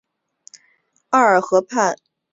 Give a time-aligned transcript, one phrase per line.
[1.09, 2.09] 奥尔河畔勒普若。